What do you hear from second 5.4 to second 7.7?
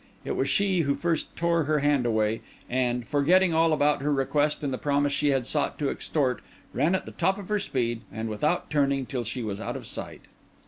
sought to extort, ran at the top of her